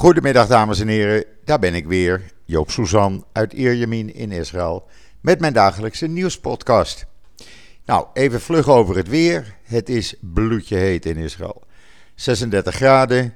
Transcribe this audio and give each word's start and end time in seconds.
Goedemiddag 0.00 0.46
dames 0.46 0.80
en 0.80 0.88
heren, 0.88 1.24
daar 1.44 1.58
ben 1.58 1.74
ik 1.74 1.86
weer, 1.86 2.22
Joop 2.44 2.70
Suzan 2.70 3.24
uit 3.32 3.52
Ierjemien 3.52 4.14
in 4.14 4.32
Israël, 4.32 4.86
met 5.20 5.40
mijn 5.40 5.52
dagelijkse 5.52 6.06
nieuwspodcast. 6.06 7.06
Nou, 7.84 8.06
even 8.12 8.40
vlug 8.40 8.68
over 8.68 8.96
het 8.96 9.08
weer. 9.08 9.56
Het 9.62 9.88
is 9.88 10.14
bloedje 10.20 10.76
heet 10.76 11.06
in 11.06 11.16
Israël. 11.16 11.62
36 12.14 12.74
graden, 12.74 13.34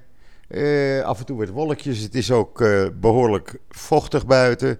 eh, 0.49 1.01
af 1.01 1.19
en 1.19 1.27
toe 1.27 1.39
wat 1.39 1.49
wolkjes. 1.49 1.99
Het 1.99 2.15
is 2.15 2.31
ook 2.31 2.61
eh, 2.61 2.87
behoorlijk 2.95 3.59
vochtig 3.71 4.27
buiten. 4.27 4.79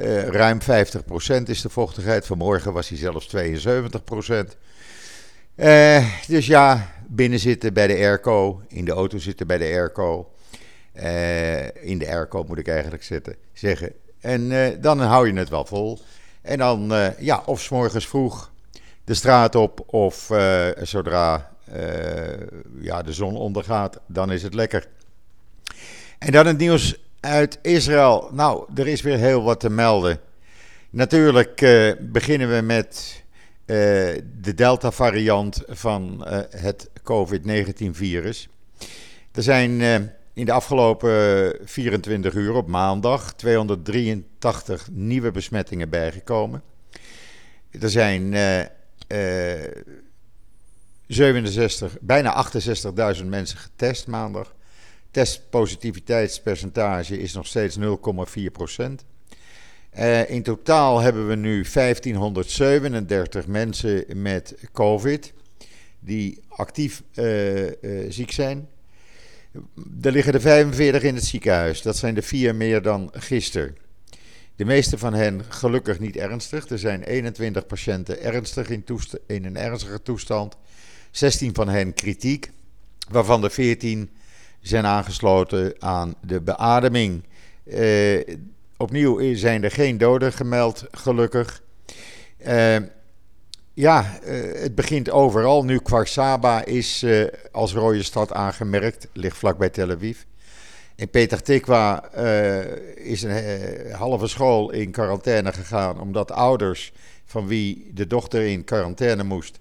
Uh, 0.00 0.22
ruim 0.22 0.58
50% 0.60 1.48
is 1.48 1.60
de 1.60 1.68
vochtigheid. 1.68 2.26
Vanmorgen 2.26 2.72
was 2.72 2.88
hij 2.88 2.98
zelfs 2.98 3.26
72%. 3.26 4.56
Uh, 5.56 6.06
dus 6.26 6.46
ja, 6.46 6.92
binnen 7.08 7.38
zitten 7.38 7.74
bij 7.74 7.86
de 7.86 7.94
airco, 7.94 8.62
in 8.68 8.84
de 8.84 8.92
auto 8.92 9.18
zitten 9.18 9.46
bij 9.46 9.58
de 9.58 9.64
airco. 9.64 10.32
Uh, 10.94 11.64
in 11.64 11.98
de 11.98 12.08
airco 12.08 12.44
moet 12.44 12.58
ik 12.58 12.68
eigenlijk 12.68 13.02
zitten, 13.02 13.36
zeggen. 13.52 13.92
En 14.20 14.50
dan 14.80 15.00
hou 15.00 15.26
je 15.26 15.38
het 15.38 15.48
wel 15.48 15.64
vol. 15.64 15.98
En 16.42 16.58
dan, 16.58 16.92
ja, 17.18 17.42
of 17.46 17.60
s 17.60 17.68
morgens 17.68 18.08
vroeg 18.08 18.52
de 19.04 19.14
straat 19.14 19.54
op, 19.54 19.94
of 19.94 20.30
zodra 20.82 21.50
ja, 22.80 23.02
de 23.02 23.12
zon 23.12 23.36
ondergaat, 23.36 24.00
dan 24.06 24.32
is 24.32 24.42
het 24.42 24.54
lekker. 24.54 24.86
En 26.18 26.32
dan 26.32 26.46
het 26.46 26.58
nieuws 26.58 26.96
uit 27.20 27.58
Israël. 27.62 28.28
Nou, 28.32 28.64
er 28.74 28.88
is 28.88 29.02
weer 29.02 29.18
heel 29.18 29.42
wat 29.42 29.60
te 29.60 29.70
melden. 29.70 30.18
Natuurlijk 30.90 31.54
beginnen 32.00 32.54
we 32.54 32.60
met 32.60 33.22
de 34.40 34.54
Delta-variant 34.54 35.62
van 35.68 36.26
het 36.50 36.90
COVID-19-virus. 37.02 38.48
Er 39.32 39.42
zijn 39.42 39.80
in 40.34 40.44
de 40.44 40.52
afgelopen 40.52 41.56
24 41.64 42.34
uur 42.34 42.54
op 42.54 42.68
maandag 42.68 43.34
283 43.34 44.88
nieuwe 44.90 45.30
besmettingen 45.30 45.88
bijgekomen. 45.88 46.62
Er 47.80 47.90
zijn 47.90 48.34
67, 51.06 51.96
bijna 52.00 52.46
68.000 53.16 53.24
mensen 53.24 53.58
getest 53.58 54.06
maandag. 54.06 54.54
Testpositiviteitspercentage 55.10 57.18
is 57.18 57.32
nog 57.32 57.46
steeds 57.46 57.78
0,4 57.78 57.82
procent. 58.52 59.04
Uh, 59.98 60.30
in 60.30 60.42
totaal 60.42 61.00
hebben 61.00 61.28
we 61.28 61.34
nu 61.34 61.64
1537 61.72 63.46
mensen 63.46 64.22
met 64.22 64.54
COVID 64.72 65.32
die 66.00 66.40
actief 66.48 67.02
ziek 68.08 68.32
zijn. 68.32 68.68
Er 70.02 70.12
liggen 70.12 70.34
er 70.34 70.40
45 70.40 71.02
in 71.02 71.14
het 71.14 71.24
ziekenhuis. 71.24 71.82
Dat 71.82 71.96
zijn 71.96 72.16
er 72.16 72.22
vier 72.22 72.54
meer 72.54 72.82
dan 72.82 73.10
gisteren. 73.12 73.76
De 74.56 74.64
meeste 74.64 74.98
van 74.98 75.14
hen 75.14 75.44
gelukkig 75.48 75.98
niet 75.98 76.16
ernstig. 76.16 76.68
Er 76.68 76.78
zijn 76.78 77.02
21 77.02 77.66
patiënten 77.66 78.22
ernstig 78.22 78.68
in, 78.68 78.84
in 79.26 79.44
een 79.44 79.56
ernstige 79.56 80.02
toestand. 80.02 80.56
16 81.10 81.54
van 81.54 81.68
hen 81.68 81.94
kritiek, 81.94 82.50
waarvan 83.10 83.44
er 83.44 83.50
14 83.50 84.10
zijn 84.60 84.86
aangesloten 84.86 85.74
aan 85.78 86.14
de 86.20 86.40
beademing. 86.40 87.24
Uh, 87.64 88.20
opnieuw 88.76 89.34
zijn 89.34 89.64
er 89.64 89.70
geen 89.70 89.98
doden 89.98 90.32
gemeld, 90.32 90.84
gelukkig. 90.90 91.62
Uh, 92.46 92.76
ja, 93.74 94.18
uh, 94.24 94.60
het 94.60 94.74
begint 94.74 95.10
overal. 95.10 95.64
Nu 95.64 95.78
Kwarsaba 95.78 96.64
is 96.64 97.06
als 97.52 97.72
rode 97.72 98.02
stad 98.02 98.32
aangemerkt, 98.32 99.08
ligt 99.12 99.36
vlakbij 99.36 99.70
Tel 99.70 99.90
Aviv. 99.90 100.18
In 100.96 101.10
Petah 101.10 101.38
Tikwa 101.38 102.12
is 102.94 103.22
een 103.22 103.92
halve 103.92 104.26
school 104.26 104.70
in 104.70 104.90
quarantaine 104.90 105.52
gegaan 105.52 106.00
omdat 106.00 106.30
ouders 106.30 106.92
van 107.24 107.46
wie 107.46 107.90
de 107.94 108.06
dochter 108.06 108.46
in 108.46 108.64
quarantaine 108.64 109.24
moest, 109.24 109.58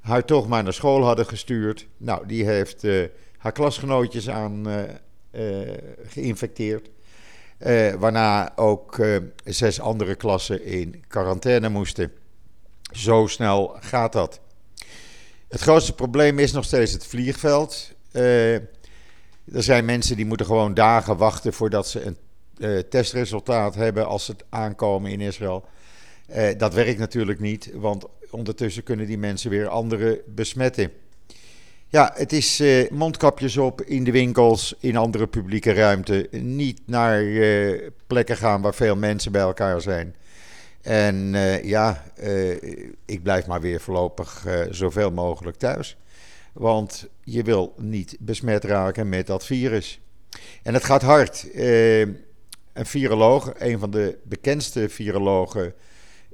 haar 0.00 0.24
toch 0.24 0.48
maar 0.48 0.62
naar 0.62 0.72
school 0.72 1.04
hadden 1.04 1.26
gestuurd. 1.26 1.86
Nou, 1.96 2.26
die 2.26 2.44
heeft 2.44 2.84
haar 3.40 3.52
klasgenootjes 3.52 4.28
aan 4.28 4.68
uh, 4.68 4.82
uh, 5.32 5.68
geïnfecteerd. 6.06 6.90
Uh, 7.66 7.92
waarna 7.92 8.56
ook 8.56 9.00
zes 9.44 9.80
andere 9.80 10.14
klassen 10.14 10.64
in 10.64 11.04
quarantaine 11.08 11.68
moesten. 11.68 12.12
Zo 12.92 13.26
snel 13.26 13.76
gaat 13.80 14.12
dat. 14.12 14.40
Het 15.48 15.60
grootste 15.60 15.94
probleem 15.94 16.38
is 16.38 16.52
nog 16.52 16.64
steeds 16.64 16.92
het 16.92 17.06
vliegveld. 17.06 17.92
er 18.12 19.62
zijn 19.62 19.84
mensen 19.84 20.16
die 20.16 20.26
moeten 20.26 20.46
gewoon 20.46 20.74
dagen 20.74 21.16
wachten 21.16 21.52
voordat 21.52 21.88
ze 21.88 22.04
een 22.04 22.16
testresultaat 22.88 23.74
hebben 23.74 24.06
als 24.06 24.24
ze 24.24 24.34
aankomen 24.48 25.10
in 25.10 25.20
Israël. 25.20 25.64
dat 26.56 26.74
werkt 26.74 26.98
natuurlijk 26.98 27.40
niet, 27.40 27.70
want 27.74 28.04
ondertussen 28.30 28.82
kunnen 28.82 29.06
die 29.06 29.18
mensen 29.18 29.50
weer 29.50 29.68
anderen 29.68 30.18
besmetten. 30.26 30.92
Ja, 31.88 32.12
het 32.14 32.32
is 32.32 32.62
mondkapjes 32.90 33.56
op 33.56 33.82
in 33.82 34.04
de 34.04 34.12
winkels, 34.12 34.74
in 34.80 34.96
andere 34.96 35.26
publieke 35.26 35.72
ruimte. 35.72 36.28
Niet 36.30 36.80
naar 36.86 37.24
plekken 38.06 38.36
gaan 38.36 38.62
waar 38.62 38.74
veel 38.74 38.96
mensen 38.96 39.32
bij 39.32 39.40
elkaar 39.40 39.80
zijn. 39.80 40.14
En 40.82 41.34
uh, 41.34 41.64
ja, 41.64 42.04
ik 43.04 43.22
blijf 43.22 43.46
maar 43.46 43.60
weer 43.60 43.80
voorlopig 43.80 44.46
zoveel 44.70 45.10
mogelijk 45.10 45.56
thuis. 45.56 45.96
Want 46.52 47.08
je 47.24 47.42
wil 47.42 47.74
niet 47.76 48.16
besmet 48.20 48.64
raken 48.64 49.08
met 49.08 49.26
dat 49.26 49.46
virus. 49.46 50.00
En 50.62 50.74
het 50.74 50.84
gaat 50.84 51.02
hard. 51.02 51.46
een 51.54 52.86
viroloog, 52.86 53.52
een 53.58 53.78
van 53.78 53.90
de 53.90 54.18
bekendste 54.24 54.88
virologen 54.88 55.74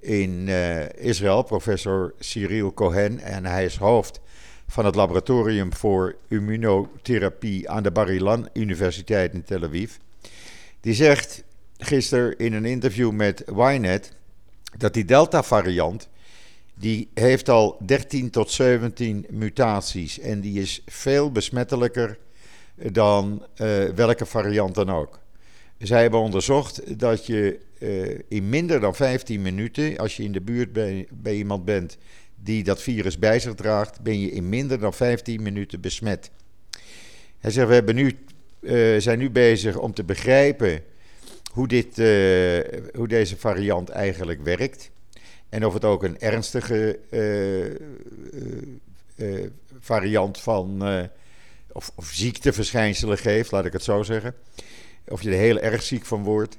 in 0.01 0.49
Israël, 0.97 1.43
professor 1.43 2.15
Cyril 2.19 2.75
Cohen, 2.75 3.21
en 3.21 3.47
hij 3.47 3.65
is 3.65 3.77
hoofd 3.77 4.21
van 4.67 4.85
het 4.85 4.95
Laboratorium 4.95 5.75
voor 5.75 6.17
Immunotherapie 6.29 7.71
aan 7.71 7.83
de 7.83 7.91
Bar 7.91 8.11
Ilan 8.11 8.49
Universiteit 8.53 9.35
in 9.35 9.45
Tel 9.45 9.63
Aviv. 9.63 9.93
Die 10.81 10.95
zegt 10.95 11.45
gisteren 11.79 12.39
in 12.39 12.53
een 12.53 12.65
interview 12.65 13.11
met 13.11 13.45
Ynet 13.57 14.13
dat 14.79 14.95
die 14.95 15.05
Delta-variant 15.05 16.09
die 16.79 17.09
heeft 17.15 17.49
al 17.49 17.79
13 17.87 18.31
tot 18.31 18.51
17 18.51 19.27
mutaties 19.31 20.19
en 20.19 20.41
die 20.41 20.61
is 20.61 20.83
veel 20.87 21.33
besmettelijker 21.33 22.19
dan 22.75 23.47
uh, 23.57 23.85
welke 23.85 24.27
variant 24.27 24.75
dan 24.75 24.91
ook. 24.91 25.21
Zij 25.79 26.01
hebben 26.01 26.21
onderzocht 26.21 26.99
dat 26.99 27.27
je 27.27 27.59
uh, 27.79 28.19
in 28.29 28.49
minder 28.49 28.81
dan 28.81 28.95
15 28.95 29.43
minuten, 29.43 29.97
als 29.97 30.17
je 30.17 30.23
in 30.23 30.33
de 30.33 30.41
buurt 30.41 30.73
bij, 30.73 31.35
iemand 31.35 31.65
bent 31.65 31.97
die 32.35 32.65
dat 32.65 32.83
virus 32.83 33.19
bij 33.19 33.39
zich 33.41 33.55
draagt, 33.55 34.01
ben 34.01 34.21
je 34.21 34.31
in 34.31 34.49
minder 34.49 34.79
dan 34.79 34.95
15 34.95 35.43
minuten 35.43 35.81
besmet. 35.81 36.31
Hij 37.39 37.51
zegt, 37.51 37.69
we 37.69 37.75
hebben 37.75 37.95
nu, 37.95 38.19
uh, 38.61 39.01
zijn 39.01 39.19
nu 39.19 39.31
bezig 39.31 39.79
om 39.79 39.95
te 39.95 40.05
begrijpen 40.05 40.83
hoe, 41.57 41.69
dit, 41.69 41.99
uh, 41.99 42.61
hoe 42.95 43.09
deze 43.09 43.37
variant 43.37 43.89
eigenlijk 43.89 44.43
werkt. 44.43 44.91
En 45.49 45.67
of 45.67 45.73
het 45.75 45.85
ook 45.85 46.03
een 46.03 46.21
ernstige 46.21 46.99
uh, 49.17 49.47
variant 49.81 50.41
van, 50.41 50.83
of, 51.73 51.93
of 51.95 52.07
ziekteverschijnselen 52.07 53.19
geeft, 53.19 53.51
laat 53.51 53.65
ik 53.65 53.73
het 53.73 53.83
zo 53.83 54.03
zeggen. 54.03 54.35
Of 55.09 55.23
je 55.23 55.31
er 55.31 55.37
heel 55.37 55.59
erg 55.59 55.83
ziek 55.83 56.07
van 56.07 56.23
wordt. 56.23 56.59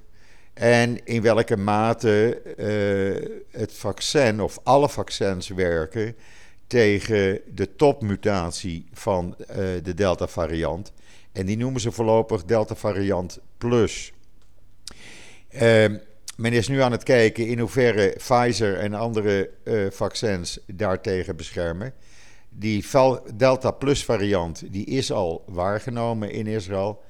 En 0.54 1.06
in 1.06 1.22
welke 1.22 1.58
mate 1.58 2.42
het 3.52 3.74
vaccin 3.74 4.42
of 4.42 4.60
alle 4.64 4.90
vaccins 4.90 5.48
werken 5.48 6.16
tegen 6.68 7.42
de 7.54 7.76
topmutatie 7.76 8.86
van 8.94 9.36
de 9.84 9.94
Delta-variant. 9.96 10.92
En 11.32 11.46
die 11.46 11.58
noemen 11.58 11.82
ze 11.82 11.92
voorlopig 11.92 12.44
Delta-variant 12.44 13.40
Plus. 13.58 14.12
Uh, 15.52 15.86
men 16.36 16.54
is 16.54 16.68
nu 16.68 16.82
aan 16.82 16.92
het 16.92 17.04
kijken 17.04 17.48
in 17.48 17.60
hoeverre 17.60 18.14
Pfizer 18.18 18.78
en 18.80 18.94
andere 18.94 19.50
vaccins 19.92 20.60
daartegen 20.66 21.36
beschermen. 21.36 21.94
Die 22.50 22.86
Delta 23.36 23.72
Plus 23.72 24.06
variant 24.06 24.64
die 24.72 24.86
is 24.86 25.12
al 25.12 25.44
waargenomen 25.48 26.32
in 26.32 26.48
Israël. 26.48 27.02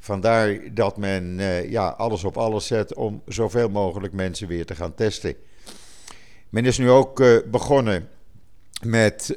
Vandaar 0.00 0.58
dat 0.74 0.96
men 0.96 1.38
uh, 1.38 1.70
ja, 1.70 1.88
alles 1.88 2.24
op 2.24 2.36
alles 2.36 2.66
zet 2.66 2.94
om 2.94 3.22
zoveel 3.26 3.68
mogelijk 3.68 4.12
mensen 4.12 4.48
weer 4.48 4.66
te 4.66 4.74
gaan 4.74 4.94
testen. 4.94 5.34
Men 6.48 6.64
is 6.64 6.78
nu 6.78 6.90
ook 6.90 7.20
uh, 7.20 7.38
begonnen 7.50 8.08
met 8.82 9.34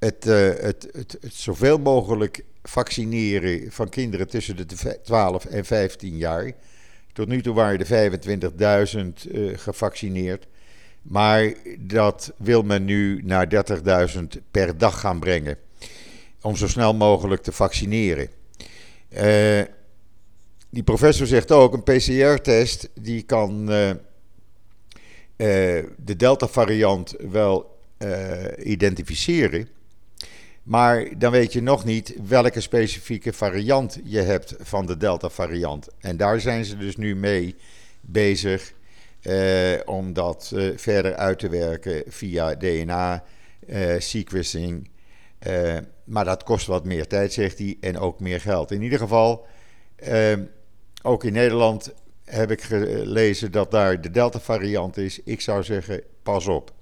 het, 0.00 0.24
het, 0.24 0.88
het, 0.92 1.16
het, 1.20 1.34
zoveel 1.34 1.78
mogelijk 1.78 2.44
vaccineren 2.62 3.72
van 3.72 3.88
kinderen 3.88 4.28
tussen 4.28 4.56
de 4.56 4.98
12 5.02 5.44
en 5.44 5.64
15 5.64 6.16
jaar. 6.16 6.52
Tot 7.12 7.28
nu 7.28 7.42
toe 7.42 7.54
waren 7.54 7.86
er 7.86 8.10
25.000 9.24 9.30
gevaccineerd. 9.54 10.46
Maar 11.02 11.54
dat 11.78 12.32
wil 12.36 12.62
men 12.62 12.84
nu 12.84 13.20
naar 13.24 13.48
30.000 14.14 14.22
per 14.50 14.78
dag 14.78 15.00
gaan 15.00 15.18
brengen 15.18 15.56
om 16.40 16.56
zo 16.56 16.68
snel 16.68 16.94
mogelijk 16.94 17.42
te 17.42 17.52
vaccineren. 17.52 18.28
die 20.70 20.82
professor 20.84 21.26
zegt 21.26 21.50
ook, 21.50 21.72
een 21.72 21.82
PCR-test 21.82 22.88
die 22.94 23.22
kan 23.22 23.66
de 25.96 26.16
Delta-variant 26.16 27.14
wel 27.30 27.78
identificeren. 28.58 29.68
Maar 30.70 31.18
dan 31.18 31.32
weet 31.32 31.52
je 31.52 31.62
nog 31.62 31.84
niet 31.84 32.14
welke 32.28 32.60
specifieke 32.60 33.32
variant 33.32 33.98
je 34.04 34.20
hebt 34.20 34.54
van 34.58 34.86
de 34.86 34.96
Delta-variant. 34.96 35.88
En 35.98 36.16
daar 36.16 36.40
zijn 36.40 36.64
ze 36.64 36.76
dus 36.76 36.96
nu 36.96 37.16
mee 37.16 37.56
bezig 38.00 38.72
eh, 39.20 39.72
om 39.84 40.12
dat 40.12 40.52
eh, 40.54 40.68
verder 40.76 41.14
uit 41.14 41.38
te 41.38 41.48
werken 41.48 42.02
via 42.06 42.54
DNA-sequencing. 42.54 44.90
Eh, 45.38 45.76
eh, 45.76 45.82
maar 46.04 46.24
dat 46.24 46.42
kost 46.42 46.66
wat 46.66 46.84
meer 46.84 47.06
tijd, 47.06 47.32
zegt 47.32 47.58
hij, 47.58 47.76
en 47.80 47.98
ook 47.98 48.20
meer 48.20 48.40
geld. 48.40 48.70
In 48.70 48.82
ieder 48.82 48.98
geval, 48.98 49.46
eh, 49.96 50.36
ook 51.02 51.24
in 51.24 51.32
Nederland 51.32 51.92
heb 52.24 52.50
ik 52.50 52.62
gelezen 52.62 53.52
dat 53.52 53.70
daar 53.70 54.00
de 54.00 54.10
Delta-variant 54.10 54.96
is. 54.96 55.20
Ik 55.24 55.40
zou 55.40 55.62
zeggen, 55.62 56.02
pas 56.22 56.46
op. 56.46 56.72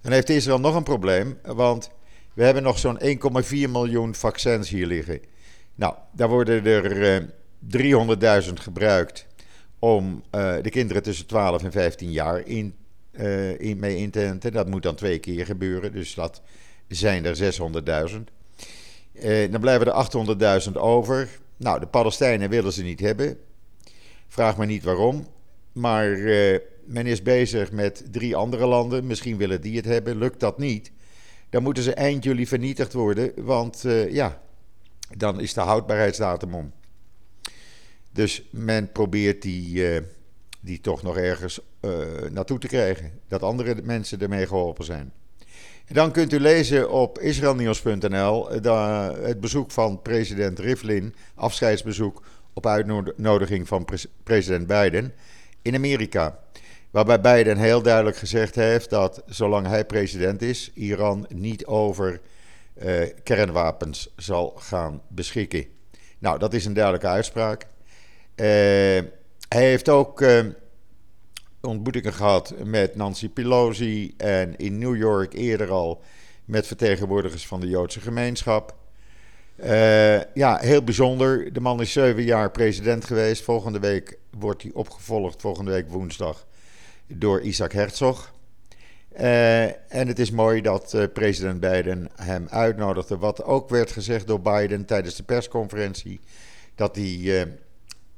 Dan 0.00 0.12
heeft 0.12 0.28
Israël 0.28 0.60
nog 0.60 0.74
een 0.74 0.82
probleem, 0.82 1.38
want 1.42 1.90
we 2.34 2.44
hebben 2.44 2.62
nog 2.62 2.78
zo'n 2.78 3.00
1,4 3.00 3.48
miljoen 3.50 4.14
vaccins 4.14 4.68
hier 4.68 4.86
liggen. 4.86 5.20
Nou, 5.74 5.94
daar 6.12 6.28
worden 6.28 6.66
er 6.66 7.28
300.000 8.46 8.52
gebruikt 8.52 9.26
om 9.78 10.22
uh, 10.34 10.54
de 10.62 10.70
kinderen 10.70 11.02
tussen 11.02 11.26
12 11.26 11.62
en 11.62 11.72
15 11.72 12.10
jaar 12.10 12.46
in, 12.46 12.74
uh, 13.12 13.60
in, 13.60 13.78
mee 13.78 13.96
in 13.96 14.10
te 14.10 14.24
enten. 14.24 14.52
Dat 14.52 14.68
moet 14.68 14.82
dan 14.82 14.94
twee 14.94 15.18
keer 15.18 15.46
gebeuren, 15.46 15.92
dus 15.92 16.14
dat 16.14 16.42
zijn 16.88 17.24
er 17.24 17.54
600.000. 18.10 18.16
Uh, 19.12 19.50
dan 19.50 19.60
blijven 19.60 19.86
er 19.86 20.64
800.000 20.68 20.72
over. 20.72 21.28
Nou, 21.56 21.80
de 21.80 21.86
Palestijnen 21.86 22.50
willen 22.50 22.72
ze 22.72 22.82
niet 22.82 23.00
hebben. 23.00 23.38
Vraag 24.28 24.56
me 24.56 24.66
niet 24.66 24.84
waarom. 24.84 25.26
Maar 25.72 26.08
men 26.84 27.06
is 27.06 27.22
bezig 27.22 27.72
met 27.72 28.04
drie 28.10 28.36
andere 28.36 28.66
landen. 28.66 29.06
Misschien 29.06 29.36
willen 29.36 29.60
die 29.60 29.76
het 29.76 29.84
hebben. 29.84 30.18
Lukt 30.18 30.40
dat 30.40 30.58
niet, 30.58 30.92
dan 31.54 31.62
moeten 31.62 31.82
ze 31.82 31.94
eind 31.94 32.24
juli 32.24 32.46
vernietigd 32.46 32.92
worden. 32.92 33.32
Want 33.36 33.84
ja, 34.08 34.40
dan 35.16 35.40
is 35.40 35.54
de 35.54 35.60
houdbaarheidsdatum 35.60 36.54
om. 36.54 36.72
Dus 38.12 38.42
men 38.50 38.92
probeert 38.92 39.42
die, 39.42 39.94
uh, 39.94 40.00
die 40.60 40.80
toch 40.80 41.02
nog 41.02 41.16
ergens 41.16 41.60
uh, 41.80 41.90
naartoe 42.30 42.58
te 42.58 42.66
krijgen. 42.66 43.20
Dat 43.28 43.42
andere 43.42 43.74
mensen 43.82 44.20
ermee 44.20 44.46
geholpen 44.46 44.84
zijn. 44.84 45.12
En 45.86 45.94
dan 45.94 46.12
kunt 46.12 46.32
u 46.32 46.40
lezen 46.40 46.90
op 46.90 47.18
israelnieuws.nl 47.18 48.48
het 49.22 49.40
bezoek 49.40 49.70
van 49.70 50.02
president 50.02 50.58
Rivlin, 50.58 51.14
afscheidsbezoek 51.34 52.22
op 52.52 52.66
uitnodiging 52.66 53.68
van 53.68 53.84
pre 53.84 53.98
president 54.22 54.66
Biden 54.66 55.12
in 55.62 55.74
Amerika. 55.74 56.38
Waarbij 56.94 57.20
Biden 57.20 57.56
heel 57.56 57.82
duidelijk 57.82 58.16
gezegd 58.16 58.54
heeft 58.54 58.90
dat 58.90 59.22
zolang 59.26 59.66
hij 59.66 59.84
president 59.84 60.42
is, 60.42 60.70
Iran 60.74 61.26
niet 61.28 61.66
over 61.66 62.20
uh, 62.82 63.02
kernwapens 63.22 64.12
zal 64.16 64.54
gaan 64.58 65.02
beschikken. 65.08 65.66
Nou, 66.18 66.38
dat 66.38 66.54
is 66.54 66.64
een 66.64 66.72
duidelijke 66.72 67.06
uitspraak. 67.06 67.62
Uh, 67.62 67.66
hij 69.48 69.64
heeft 69.68 69.88
ook 69.88 70.20
uh, 70.20 70.44
ontmoetingen 71.60 72.12
gehad 72.12 72.54
met 72.64 72.96
Nancy 72.96 73.28
Pelosi 73.28 74.14
en 74.16 74.56
in 74.56 74.78
New 74.78 74.96
York 74.96 75.32
eerder 75.32 75.70
al 75.70 76.02
met 76.44 76.66
vertegenwoordigers 76.66 77.46
van 77.46 77.60
de 77.60 77.68
Joodse 77.68 78.00
gemeenschap. 78.00 78.74
Ja, 80.34 80.58
heel 80.60 80.84
bijzonder. 80.84 81.52
De 81.52 81.60
man 81.60 81.80
is 81.80 81.92
zeven 81.92 82.22
jaar 82.22 82.50
president 82.50 83.04
geweest. 83.04 83.42
Volgende 83.42 83.78
week 83.78 84.18
wordt 84.38 84.62
hij 84.62 84.70
opgevolgd, 84.74 85.40
volgende 85.40 85.70
week 85.70 85.88
woensdag, 85.88 86.46
door 87.06 87.40
Isaac 87.40 87.72
Herzog. 87.72 88.32
Uh, 89.20 89.64
en 89.64 90.08
het 90.08 90.18
is 90.18 90.30
mooi 90.30 90.60
dat 90.60 90.92
uh, 90.94 91.04
president 91.12 91.60
Biden 91.60 92.08
hem 92.14 92.46
uitnodigde. 92.50 93.18
Wat 93.18 93.44
ook 93.44 93.68
werd 93.68 93.92
gezegd 93.92 94.26
door 94.26 94.40
Biden 94.40 94.84
tijdens 94.84 95.14
de 95.14 95.22
persconferentie. 95.22 96.20
Dat 96.74 96.96
hij 96.96 97.46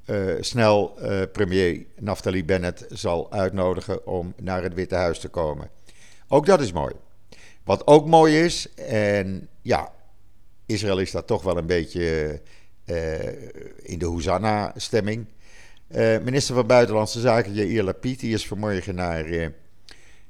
uh, 0.06 0.34
snel 0.40 0.98
premier 1.32 1.84
Naftali 1.98 2.44
Bennett 2.44 2.84
zal 2.88 3.32
uitnodigen 3.32 4.06
om 4.06 4.34
naar 4.36 4.62
het 4.62 4.74
Witte 4.74 4.94
Huis 4.94 5.18
te 5.18 5.28
komen. 5.28 5.70
Ook 6.28 6.46
dat 6.46 6.60
is 6.60 6.72
mooi. 6.72 6.94
Wat 7.64 7.86
ook 7.86 8.06
mooi 8.06 8.44
is, 8.44 8.74
en 8.74 9.48
ja, 9.62 9.92
Israël 10.66 10.98
is 10.98 11.10
daar 11.10 11.24
toch 11.24 11.42
wel 11.42 11.56
een 11.56 11.66
beetje 11.66 12.40
in 13.82 13.98
de 13.98 14.06
Hosanna-stemming. 14.06 15.26
Minister 16.22 16.54
van 16.54 16.66
Buitenlandse 16.66 17.20
Zaken 17.20 17.54
Yair 17.54 17.82
Lapid 17.82 18.20
die 18.20 18.34
is 18.34 18.46
vanmorgen 18.46 18.94
naar 18.94 19.24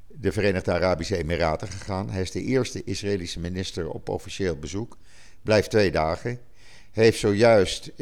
de 0.07 0.33
Verenigde 0.33 0.73
Arabische 0.73 1.17
Emiraten 1.17 1.69
gegaan. 1.69 2.11
Hij 2.11 2.23
is 2.23 2.31
de 2.31 2.43
eerste 2.43 2.85
Israëlische 2.85 3.41
minister 3.41 3.91
op 3.91 4.09
officieel 4.09 4.57
bezoek. 4.57 4.97
Blijft 5.43 5.71
twee 5.71 5.91
dagen 5.91 6.41
heeft 6.97 7.19
zojuist 7.19 7.87
uh, 7.87 7.97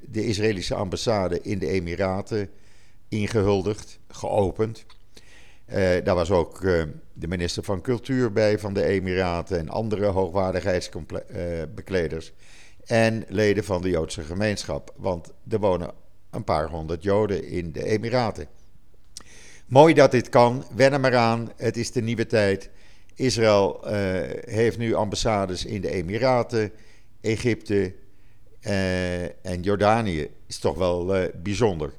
de 0.00 0.24
Israëlische 0.24 0.74
ambassade 0.74 1.40
in 1.42 1.58
de 1.58 1.66
Emiraten 1.66 2.50
ingehuldigd, 3.08 3.98
geopend. 4.08 4.84
Uh, 5.68 5.76
daar 6.04 6.14
was 6.14 6.30
ook 6.30 6.60
uh, 6.60 6.82
de 7.12 7.28
minister 7.28 7.62
van 7.62 7.80
Cultuur 7.80 8.32
bij 8.32 8.58
van 8.58 8.74
de 8.74 8.84
Emiraten 8.84 9.58
en 9.58 9.68
andere 9.68 10.06
hoogwaardigheidsbekleders. 10.06 12.32
en 12.86 13.24
leden 13.28 13.64
van 13.64 13.82
de 13.82 13.88
Joodse 13.88 14.22
gemeenschap, 14.22 14.94
want 14.96 15.32
er 15.48 15.58
wonen 15.58 15.90
een 16.30 16.44
paar 16.44 16.68
honderd 16.68 17.02
Joden 17.02 17.44
in 17.44 17.72
de 17.72 17.84
Emiraten. 17.84 18.46
Mooi 19.66 19.94
dat 19.94 20.10
dit 20.10 20.28
kan, 20.28 20.64
wen 20.74 20.92
er 20.92 21.00
maar 21.00 21.16
aan, 21.16 21.52
het 21.56 21.76
is 21.76 21.92
de 21.92 22.02
nieuwe 22.02 22.26
tijd. 22.26 22.70
Israël 23.14 23.80
heeft 24.40 24.78
nu 24.78 24.94
ambassades 24.94 25.64
in 25.64 25.80
de 25.80 25.90
Emiraten, 25.90 26.72
Egypte, 27.20 27.94
uh, 28.62 29.22
en 29.46 29.62
Jordanië 29.62 30.30
is 30.46 30.58
toch 30.58 30.76
wel 30.76 31.16
uh, 31.16 31.28
bijzonder. 31.42 31.92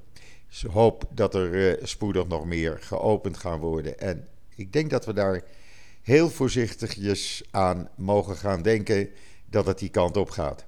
Dus 0.50 0.64
ik 0.64 0.72
hoop 0.72 1.04
dat 1.12 1.36
er 1.36 1.80
spoedig 1.88 2.28
nog 2.28 2.46
meer 2.46 2.78
geopend 2.82 3.38
gaan 3.38 3.60
worden. 3.60 4.00
En 4.00 4.28
ik 4.56 4.74
denk 4.74 4.90
dat 4.90 5.06
we 5.06 5.14
daar 5.14 5.44
heel 6.02 6.30
voorzichtigjes 6.30 7.44
aan 7.52 7.90
mogen 7.96 8.36
gaan 8.36 8.62
denken 8.62 9.10
dat 9.46 9.66
het 9.66 9.80
die 9.80 9.90
kant 9.90 10.18
op 10.18 10.30
gaat. 10.30 10.66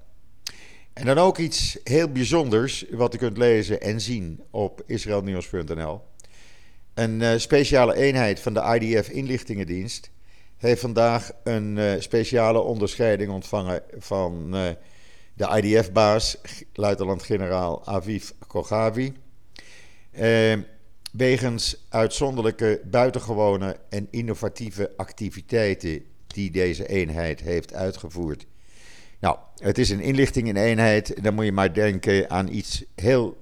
En 0.92 1.06
dan 1.06 1.18
ook 1.18 1.38
iets 1.38 1.78
heel 1.84 2.08
bijzonders 2.08 2.84
wat 2.90 3.14
u 3.14 3.18
kunt 3.18 3.36
lezen 3.36 3.80
en 3.80 4.00
zien 4.00 4.42
op 4.50 4.82
israelnieuws.nl. 4.86 6.00
Een 6.94 7.40
speciale 7.40 7.96
eenheid 7.96 8.40
van 8.40 8.54
de 8.54 8.78
IDF 8.80 9.08
Inlichtingendienst 9.08 10.10
heeft 10.56 10.80
vandaag 10.80 11.30
een 11.44 12.02
speciale 12.02 12.60
onderscheiding 12.60 13.30
ontvangen 13.30 13.82
van 13.98 14.54
de 15.34 15.60
IDF-baas, 15.62 16.36
luitenant-generaal 16.72 17.86
Aviv 17.86 18.30
Kogavi. 18.46 19.12
Eh, 20.10 20.58
wegens 21.12 21.86
uitzonderlijke, 21.88 22.80
buitengewone 22.84 23.76
en 23.88 24.08
innovatieve 24.10 24.92
activiteiten 24.96 26.04
die 26.26 26.50
deze 26.50 26.86
eenheid 26.88 27.40
heeft 27.40 27.74
uitgevoerd. 27.74 28.46
Nou, 29.22 29.36
het 29.56 29.78
is 29.78 29.90
een 29.90 30.00
inlichtingeneenheid. 30.00 31.22
Dan 31.22 31.34
moet 31.34 31.44
je 31.44 31.52
maar 31.52 31.74
denken 31.74 32.30
aan 32.30 32.48
iets 32.48 32.84
heel 32.94 33.36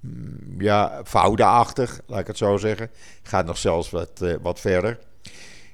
mm, 0.00 0.54
ja, 0.58 1.00
foudenachtig, 1.04 2.00
laat 2.06 2.20
ik 2.20 2.26
het 2.26 2.36
zo 2.36 2.56
zeggen. 2.56 2.90
Gaat 3.22 3.46
nog 3.46 3.58
zelfs 3.58 3.90
wat, 3.90 4.20
uh, 4.22 4.34
wat 4.42 4.60
verder. 4.60 4.98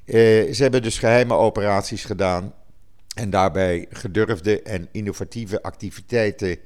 Uh, 0.04 0.52
ze 0.52 0.62
hebben 0.62 0.82
dus 0.82 0.98
geheime 0.98 1.34
operaties 1.34 2.04
gedaan 2.04 2.54
en 3.14 3.30
daarbij 3.30 3.86
gedurfde 3.90 4.62
en 4.62 4.88
innovatieve 4.92 5.62
activiteiten 5.62 6.58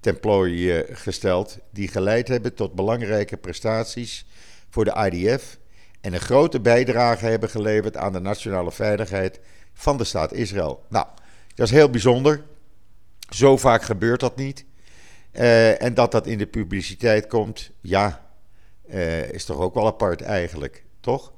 ten 0.00 0.20
plooi 0.20 0.72
eh, 0.72 0.96
gesteld, 0.96 1.58
die 1.70 1.88
geleid 1.88 2.28
hebben 2.28 2.54
tot 2.54 2.74
belangrijke 2.74 3.36
prestaties 3.36 4.26
voor 4.70 4.84
de 4.84 5.10
IDF 5.10 5.58
en 6.00 6.12
een 6.12 6.20
grote 6.20 6.60
bijdrage 6.60 7.26
hebben 7.26 7.48
geleverd 7.48 7.96
aan 7.96 8.12
de 8.12 8.20
nationale 8.20 8.72
veiligheid 8.72 9.40
van 9.72 9.96
de 9.96 10.04
staat 10.04 10.32
Israël. 10.32 10.84
Nou, 10.88 11.06
dat 11.58 11.66
is 11.66 11.74
heel 11.74 11.90
bijzonder. 11.90 12.42
Zo 13.30 13.56
vaak 13.56 13.82
gebeurt 13.82 14.20
dat 14.20 14.36
niet. 14.36 14.64
Uh, 15.32 15.82
en 15.82 15.94
dat 15.94 16.12
dat 16.12 16.26
in 16.26 16.38
de 16.38 16.46
publiciteit 16.46 17.26
komt, 17.26 17.70
ja, 17.80 18.26
uh, 18.90 19.30
is 19.32 19.44
toch 19.44 19.58
ook 19.58 19.74
wel 19.74 19.86
apart 19.86 20.22
eigenlijk, 20.22 20.84
toch? 21.00 21.32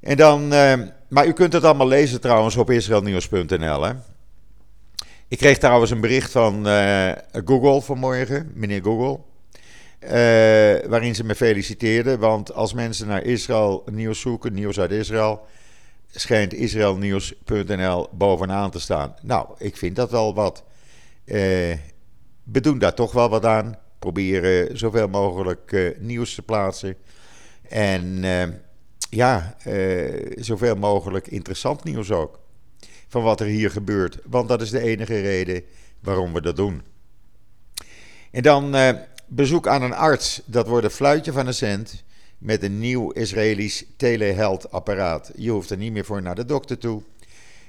En 0.00 0.16
dan, 0.16 0.52
uh, 0.52 0.74
maar 1.08 1.26
u 1.26 1.32
kunt 1.32 1.52
het 1.52 1.64
allemaal 1.64 1.88
lezen 1.88 2.20
trouwens 2.20 2.56
op 2.56 2.70
israelnieuws.nl. 2.70 3.86
Ik 5.28 5.38
kreeg 5.38 5.58
trouwens 5.58 5.90
een 5.90 6.00
bericht 6.00 6.30
van 6.30 6.66
Google 7.44 7.82
vanmorgen, 7.82 8.50
meneer 8.54 8.82
Google. 8.82 9.20
Waarin 10.88 11.14
ze 11.14 11.24
me 11.24 11.34
feliciteerden. 11.34 12.18
Want 12.18 12.52
als 12.52 12.72
mensen 12.72 13.06
naar 13.06 13.22
Israël 13.22 13.84
nieuws 13.90 14.20
zoeken, 14.20 14.52
nieuws 14.52 14.80
uit 14.80 14.90
Israël, 14.90 15.46
schijnt 16.10 16.54
israelnieuws.nl 16.54 18.08
bovenaan 18.12 18.70
te 18.70 18.80
staan. 18.80 19.14
Nou, 19.22 19.48
ik 19.58 19.76
vind 19.76 19.96
dat 19.96 20.10
wel 20.10 20.34
wat. 20.34 20.64
we 21.24 22.60
doen 22.60 22.78
daar 22.78 22.94
toch 22.94 23.12
wel 23.12 23.28
wat 23.28 23.44
aan. 23.44 23.78
Proberen 23.98 24.78
zoveel 24.78 25.08
mogelijk 25.08 25.96
nieuws 25.98 26.34
te 26.34 26.42
plaatsen. 26.42 26.96
En 27.68 28.24
ja, 29.10 29.56
zoveel 30.34 30.74
mogelijk 30.74 31.26
interessant 31.26 31.84
nieuws 31.84 32.10
ook. 32.10 32.38
Van 33.08 33.22
wat 33.22 33.40
er 33.40 33.46
hier 33.46 33.70
gebeurt. 33.70 34.18
Want 34.24 34.48
dat 34.48 34.62
is 34.62 34.70
de 34.70 34.80
enige 34.80 35.20
reden 35.20 35.62
waarom 36.00 36.32
we 36.32 36.40
dat 36.40 36.56
doen. 36.56 36.82
En 38.30 38.42
dan 38.42 38.76
bezoek 39.26 39.66
aan 39.66 39.82
een 39.82 39.94
arts. 39.94 40.42
Dat 40.44 40.66
wordt 40.66 40.84
een 40.84 40.90
fluitje 40.90 41.32
van 41.32 41.46
een 41.46 41.54
cent 41.54 42.04
met 42.38 42.62
een 42.62 42.78
nieuw 42.78 43.10
Israëlisch 43.10 43.84
telehealth 43.96 44.70
apparaat. 44.70 45.30
Je 45.36 45.50
hoeft 45.50 45.70
er 45.70 45.76
niet 45.76 45.92
meer 45.92 46.04
voor 46.04 46.22
naar 46.22 46.34
de 46.34 46.44
dokter 46.44 46.78
toe. 46.78 47.02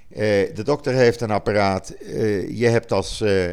Uh, 0.10 0.18
de 0.56 0.64
dokter 0.64 0.94
heeft 0.94 1.22
een 1.22 1.32
apparaat. 1.32 1.96
Uh, 2.02 2.58
je 2.60 2.68
hebt 2.68 2.92
als, 2.92 3.22
uh, 3.22 3.52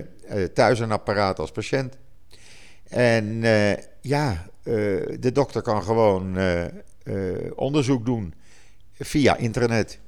thuis 0.54 0.78
een 0.78 0.92
apparaat 0.92 1.38
als 1.38 1.50
patiënt. 1.50 1.96
En 2.88 3.42
ja, 4.00 4.46
de 5.20 5.30
dokter 5.32 5.62
kan 5.62 5.82
gewoon 5.82 6.38
onderzoek 7.54 8.04
doen 8.04 8.34
via 8.92 9.36
internet. 9.36 9.98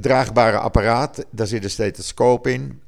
draagbare 0.00 0.58
apparaat, 0.58 1.24
daar 1.30 1.46
zit 1.46 1.64
een 1.64 1.70
stethoscoop 1.70 2.46
in. 2.46 2.80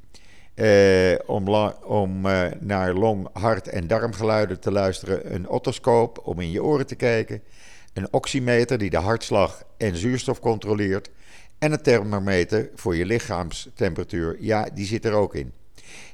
Uh, 0.61 1.15
om, 1.25 1.47
om 1.83 2.25
uh, 2.25 2.45
naar 2.59 2.93
long, 2.93 3.27
hart- 3.33 3.67
en 3.67 3.87
darmgeluiden 3.87 4.59
te 4.59 4.71
luisteren. 4.71 5.33
Een 5.33 5.47
otoscoop 5.47 6.21
om 6.23 6.39
in 6.39 6.51
je 6.51 6.63
oren 6.63 6.87
te 6.87 6.95
kijken. 6.95 7.41
Een 7.93 8.13
oximeter 8.13 8.77
die 8.77 8.89
de 8.89 8.97
hartslag 8.97 9.63
en 9.77 9.95
zuurstof 9.95 10.39
controleert. 10.39 11.09
En 11.59 11.71
een 11.71 11.81
thermometer 11.81 12.69
voor 12.75 12.95
je 12.95 13.05
lichaamstemperatuur. 13.05 14.37
Ja, 14.39 14.67
die 14.73 14.85
zit 14.85 15.05
er 15.05 15.13
ook 15.13 15.35
in. 15.35 15.53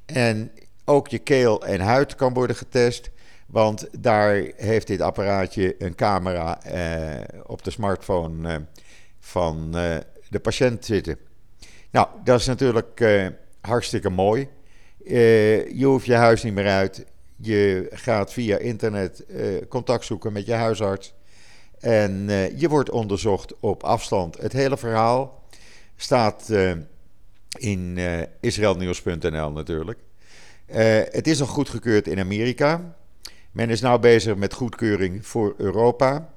En 0.05 0.51
ook 0.85 1.07
je 1.07 1.19
keel 1.19 1.65
en 1.65 1.79
huid 1.79 2.15
kan 2.15 2.33
worden 2.33 2.55
getest. 2.55 3.09
Want 3.47 3.87
daar 3.99 4.43
heeft 4.55 4.87
dit 4.87 5.01
apparaatje 5.01 5.75
een 5.77 5.95
camera 5.95 6.59
uh, 6.65 7.23
op 7.45 7.63
de 7.63 7.71
smartphone 7.71 8.65
van 9.19 9.71
de 10.29 10.39
patiënt 10.41 10.85
zitten. 10.85 11.17
Nou, 11.91 12.07
dat 12.23 12.39
is 12.39 12.45
natuurlijk 12.45 13.01
hartstikke 13.61 14.09
mooi. 14.09 14.47
Uh, 15.03 15.69
je 15.71 15.85
hoeft 15.85 16.05
je 16.05 16.13
huis 16.13 16.43
niet 16.43 16.53
meer 16.53 16.67
uit. 16.67 17.05
Je 17.35 17.87
gaat 17.91 18.33
via 18.33 18.57
internet 18.57 19.23
uh, 19.27 19.61
contact 19.69 20.05
zoeken 20.05 20.33
met 20.33 20.45
je 20.45 20.53
huisarts. 20.53 21.13
En 21.79 22.25
uh, 22.29 22.59
je 22.59 22.69
wordt 22.69 22.89
onderzocht 22.89 23.59
op 23.59 23.83
afstand. 23.83 24.37
Het 24.37 24.53
hele 24.53 24.77
verhaal 24.77 25.43
staat 25.95 26.51
in 27.57 27.99
israelnieuws.nl 28.39 29.51
natuurlijk. 29.51 29.99
het 31.11 31.27
is 31.27 31.41
al 31.41 31.47
goedgekeurd 31.47 32.07
in 32.07 32.19
Amerika. 32.19 32.95
Men 33.51 33.69
is 33.69 33.81
nu 33.81 33.97
bezig 33.97 34.35
met 34.35 34.53
goedkeuring 34.53 35.25
voor 35.25 35.53
Europa. 35.57 36.29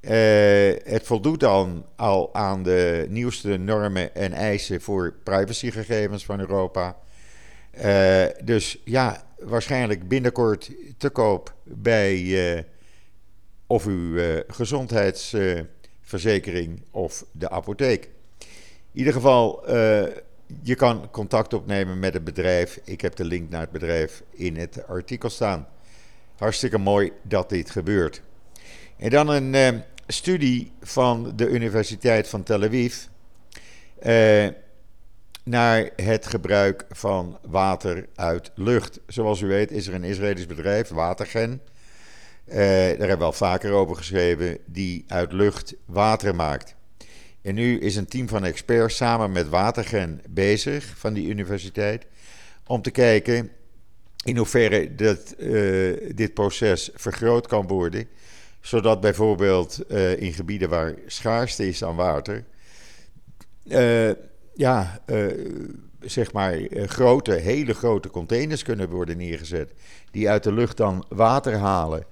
Het 0.00 1.02
voldoet 1.02 1.40
dan 1.40 1.84
al 1.96 2.34
aan 2.34 2.62
de 2.62 3.06
nieuwste 3.08 3.56
normen 3.56 4.14
en 4.14 4.32
eisen 4.32 4.80
voor 4.80 5.14
privacygegevens 5.22 6.24
van 6.24 6.40
Europa. 6.40 6.96
Uh, 7.84 8.24
dus 8.44 8.80
ja, 8.84 9.24
waarschijnlijk 9.38 10.08
binnenkort 10.08 10.70
te 10.96 11.10
koop 11.10 11.54
bij 11.64 12.20
uh, 12.20 12.60
of 13.66 13.86
uw 13.86 14.42
gezondheidsverzekering 14.46 16.82
of 16.90 17.24
de 17.32 17.50
apotheek. 17.50 18.04
In 18.92 18.98
ieder 18.98 19.12
geval, 19.12 19.62
je 20.62 20.74
kan 20.74 21.10
contact 21.10 21.54
opnemen 21.54 21.98
met 21.98 22.14
het 22.14 22.24
bedrijf. 22.24 22.80
Ik 22.84 23.00
heb 23.00 23.16
de 23.16 23.24
link 23.24 23.50
naar 23.50 23.60
het 23.60 23.70
bedrijf 23.70 24.22
in 24.30 24.56
het 24.56 24.86
artikel 24.86 25.30
staan. 25.30 25.68
Hartstikke 26.36 26.78
mooi 26.78 27.12
dat 27.22 27.48
dit 27.48 27.70
gebeurt. 27.70 28.22
En 28.98 29.10
dan 29.10 29.28
een 29.28 29.82
studie 30.06 30.72
van 30.80 31.32
de 31.36 31.48
Universiteit 31.48 32.28
van 32.28 32.42
Tel 32.42 32.62
Aviv 32.62 32.96
naar 35.44 35.90
het 35.96 36.26
gebruik 36.26 36.84
van 36.90 37.38
water 37.46 38.06
uit 38.14 38.50
lucht. 38.54 39.00
Zoals 39.06 39.40
u 39.40 39.46
weet 39.46 39.70
is 39.70 39.86
er 39.86 39.94
een 39.94 40.04
Israëlisch 40.04 40.46
bedrijf, 40.46 40.88
Watergen. 40.88 41.60
Uh, 42.46 42.54
daar 42.54 42.98
hebben 42.98 43.18
we 43.18 43.24
al 43.24 43.32
vaker 43.32 43.72
over 43.72 43.96
geschreven, 43.96 44.58
die 44.66 45.04
uit 45.08 45.32
lucht 45.32 45.74
water 45.84 46.34
maakt. 46.34 46.74
En 47.42 47.54
nu 47.54 47.78
is 47.78 47.96
een 47.96 48.08
team 48.08 48.28
van 48.28 48.44
experts 48.44 48.96
samen 48.96 49.32
met 49.32 49.48
Watergen 49.48 50.20
bezig 50.30 50.94
van 50.96 51.12
die 51.12 51.28
universiteit 51.28 52.06
om 52.66 52.82
te 52.82 52.90
kijken 52.90 53.50
in 54.24 54.36
hoeverre 54.36 54.94
dat, 54.94 55.34
dit 56.16 56.34
proces 56.34 56.90
vergroot 56.94 57.46
kan 57.46 57.66
worden, 57.66 58.08
zodat 58.60 59.00
bijvoorbeeld 59.00 59.80
uh, 59.88 60.20
in 60.20 60.32
gebieden 60.32 60.68
waar 60.68 60.94
schaarste 61.06 61.68
is 61.68 61.84
aan 61.84 61.96
water, 61.96 62.44
ja, 64.54 65.00
uh, 65.06 65.26
zeg 66.00 66.32
maar 66.32 66.58
grote, 66.72 67.32
hele 67.32 67.74
grote 67.74 68.10
containers 68.10 68.62
kunnen 68.62 68.88
worden 68.90 69.16
neergezet. 69.16 69.72
Die 70.10 70.30
uit 70.30 70.42
de 70.42 70.52
lucht 70.52 70.76
dan 70.76 71.04
water 71.08 71.56
halen. 71.56 72.04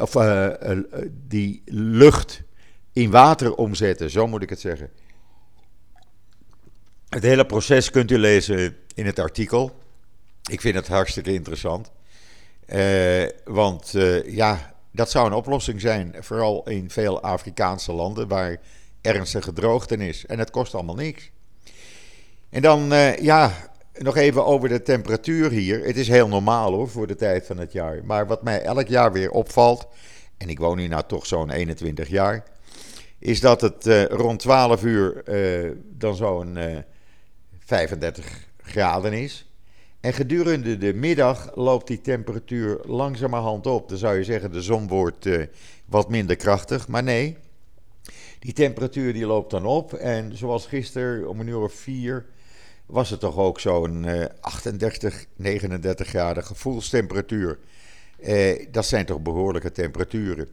Of 0.00 0.16
die 1.28 1.62
lucht 1.64 2.42
in 2.92 3.10
water 3.10 3.54
omzetten, 3.54 4.10
zo 4.10 4.26
moet 4.26 4.42
ik 4.42 4.50
het 4.50 4.60
zeggen. 4.60 4.90
Het 7.08 7.22
hele 7.22 7.46
proces 7.46 7.90
kunt 7.90 8.10
u 8.10 8.18
lezen 8.18 8.76
in 8.94 9.06
het 9.06 9.18
artikel. 9.18 9.78
Ik 10.50 10.60
vind 10.60 10.74
het 10.74 10.88
hartstikke 10.88 11.32
interessant. 11.32 11.90
want 13.44 13.94
ja, 14.26 14.75
dat 14.96 15.10
zou 15.10 15.26
een 15.26 15.32
oplossing 15.32 15.80
zijn. 15.80 16.14
Vooral 16.20 16.68
in 16.68 16.90
veel 16.90 17.22
Afrikaanse 17.22 17.92
landen 17.92 18.28
waar 18.28 18.56
ernstige 19.00 19.52
droogte 19.52 19.96
is. 19.96 20.26
En 20.26 20.38
het 20.38 20.50
kost 20.50 20.74
allemaal 20.74 20.94
niks. 20.94 21.30
En 22.50 22.62
dan, 22.62 22.92
uh, 22.92 23.16
ja, 23.18 23.52
nog 23.98 24.16
even 24.16 24.46
over 24.46 24.68
de 24.68 24.82
temperatuur 24.82 25.50
hier. 25.50 25.84
Het 25.84 25.96
is 25.96 26.08
heel 26.08 26.28
normaal 26.28 26.72
hoor, 26.72 26.88
voor 26.88 27.06
de 27.06 27.14
tijd 27.14 27.46
van 27.46 27.58
het 27.58 27.72
jaar. 27.72 28.04
Maar 28.04 28.26
wat 28.26 28.42
mij 28.42 28.62
elk 28.62 28.88
jaar 28.88 29.12
weer 29.12 29.30
opvalt, 29.30 29.86
en 30.36 30.48
ik 30.48 30.58
woon 30.58 30.78
hier 30.78 30.88
nou 30.88 31.02
toch 31.06 31.26
zo'n 31.26 31.50
21 31.50 32.08
jaar, 32.08 32.44
is 33.18 33.40
dat 33.40 33.60
het 33.60 33.86
uh, 33.86 34.04
rond 34.04 34.40
12 34.40 34.82
uur 34.84 35.22
uh, 35.28 35.72
dan 35.84 36.14
zo'n 36.14 36.58
35 37.58 38.46
graden 38.62 39.12
is. 39.12 39.45
En 40.06 40.12
gedurende 40.12 40.78
de 40.78 40.94
middag 40.94 41.50
loopt 41.54 41.86
die 41.86 42.00
temperatuur 42.00 42.78
langzamerhand 42.84 43.66
op. 43.66 43.88
Dan 43.88 43.98
zou 43.98 44.16
je 44.16 44.24
zeggen, 44.24 44.52
de 44.52 44.62
zon 44.62 44.88
wordt 44.88 45.28
wat 45.84 46.08
minder 46.08 46.36
krachtig. 46.36 46.88
Maar 46.88 47.02
nee, 47.02 47.36
die 48.38 48.52
temperatuur 48.52 49.12
die 49.12 49.26
loopt 49.26 49.50
dan 49.50 49.64
op. 49.64 49.92
En 49.94 50.36
zoals 50.36 50.66
gisteren 50.66 51.28
om 51.28 51.40
een 51.40 51.46
uur 51.46 51.60
of 51.60 51.72
vier 51.72 52.26
was 52.86 53.10
het 53.10 53.20
toch 53.20 53.36
ook 53.36 53.60
zo'n 53.60 54.06
38, 54.40 55.24
39 55.36 56.08
graden 56.08 56.44
gevoelstemperatuur. 56.44 57.58
Eh, 58.20 58.66
dat 58.70 58.86
zijn 58.86 59.06
toch 59.06 59.20
behoorlijke 59.20 59.72
temperaturen. 59.72 60.48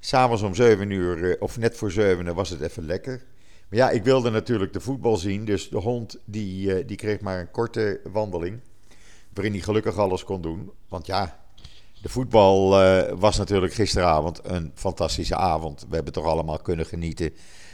S'avonds 0.00 0.42
om 0.42 0.54
7 0.54 0.90
uur, 0.90 1.30
eh, 1.30 1.42
of 1.42 1.58
net 1.58 1.76
voor 1.76 1.90
7 1.90 2.34
was 2.34 2.50
het 2.50 2.60
even 2.60 2.86
lekker. 2.86 3.22
Maar 3.68 3.78
ja, 3.78 3.90
ik 3.90 4.04
wilde 4.04 4.30
natuurlijk 4.30 4.72
de 4.72 4.80
voetbal 4.80 5.16
zien, 5.16 5.44
dus 5.44 5.68
de 5.68 5.78
hond 5.78 6.18
die, 6.24 6.74
eh, 6.74 6.86
die 6.86 6.96
kreeg 6.96 7.20
maar 7.20 7.40
een 7.40 7.50
korte 7.50 8.00
wandeling. 8.12 8.60
Waarin 9.34 9.52
hij 9.52 9.62
gelukkig 9.62 9.96
alles 9.96 10.24
kon 10.24 10.40
doen. 10.40 10.70
Want 10.88 11.06
ja, 11.06 11.40
de 12.02 12.08
voetbal 12.08 12.82
uh, 12.82 13.12
was 13.18 13.36
natuurlijk 13.36 13.74
gisteravond 13.74 14.40
een 14.42 14.72
fantastische 14.74 15.36
avond. 15.36 15.86
We 15.88 15.94
hebben 15.94 16.12
toch 16.12 16.24
allemaal 16.24 16.58
kunnen 16.58 16.86
genieten 16.86 17.32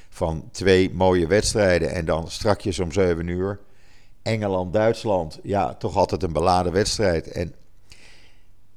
van 0.09 0.49
twee 0.53 0.91
mooie 0.95 1.27
wedstrijden. 1.27 1.91
En 1.91 2.05
dan 2.05 2.31
strakjes 2.31 2.79
om 2.79 2.93
7 2.93 3.27
uur 3.27 3.61
Engeland-Duitsland, 4.23 5.39
ja, 5.43 5.75
toch 5.75 5.97
altijd 5.97 6.23
een 6.23 6.33
beladen 6.33 6.73
wedstrijd. 6.73 7.29
En 7.29 7.55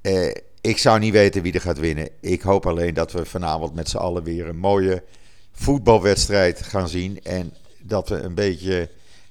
eh, 0.01 0.31
ik 0.61 0.77
zou 0.77 0.99
niet 0.99 1.13
weten 1.13 1.41
wie 1.41 1.53
er 1.53 1.61
gaat 1.61 1.79
winnen. 1.79 2.09
Ik 2.21 2.41
hoop 2.41 2.65
alleen 2.65 2.93
dat 2.93 3.11
we 3.11 3.25
vanavond 3.25 3.73
met 3.73 3.89
z'n 3.89 3.97
allen 3.97 4.23
weer 4.23 4.47
een 4.47 4.57
mooie 4.57 5.03
voetbalwedstrijd 5.51 6.61
gaan 6.61 6.87
zien. 6.87 7.23
En 7.23 7.53
dat 7.81 8.09
we 8.09 8.15
een 8.15 8.35
beetje 8.35 8.89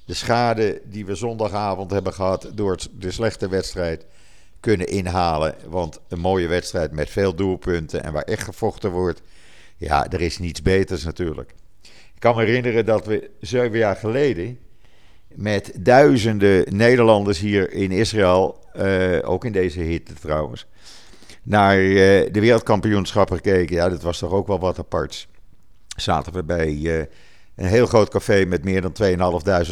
de 0.09 0.15
schade 0.15 0.81
die 0.85 1.05
we 1.05 1.15
zondagavond 1.15 1.91
hebben 1.91 2.13
gehad 2.13 2.51
door 2.53 2.77
de 2.91 3.11
slechte 3.11 3.49
wedstrijd 3.49 4.05
kunnen 4.59 4.87
inhalen. 4.87 5.55
Want 5.67 5.99
een 6.07 6.19
mooie 6.19 6.47
wedstrijd 6.47 6.91
met 6.91 7.09
veel 7.09 7.35
doelpunten 7.35 8.03
en 8.03 8.13
waar 8.13 8.23
echt 8.23 8.43
gevochten 8.43 8.91
wordt. 8.91 9.21
Ja, 9.77 10.11
er 10.11 10.21
is 10.21 10.39
niets 10.39 10.61
beters 10.61 11.03
natuurlijk. 11.03 11.53
Ik 11.83 12.19
kan 12.19 12.35
me 12.35 12.43
herinneren 12.43 12.85
dat 12.85 13.05
we 13.05 13.29
zeven 13.39 13.77
jaar 13.77 13.95
geleden 13.95 14.59
met 15.27 15.71
duizenden 15.79 16.77
Nederlanders 16.77 17.39
hier 17.39 17.71
in 17.71 17.91
Israël, 17.91 18.59
uh, 18.75 19.29
ook 19.29 19.45
in 19.45 19.51
deze 19.51 19.79
hitte 19.79 20.13
trouwens, 20.13 20.65
naar 21.43 21.79
uh, 21.79 21.95
de 22.31 22.39
wereldkampioenschappen 22.39 23.35
gekeken. 23.35 23.75
Ja, 23.75 23.89
dat 23.89 24.01
was 24.01 24.17
toch 24.17 24.31
ook 24.31 24.47
wel 24.47 24.59
wat 24.59 24.79
aparts. 24.79 25.27
Zaten 25.97 26.33
we 26.33 26.43
bij 26.43 26.73
uh, 26.73 27.03
een 27.59 27.69
heel 27.69 27.85
groot 27.85 28.09
café 28.09 28.45
met 28.45 28.63
meer 28.63 28.81
dan 28.81 28.95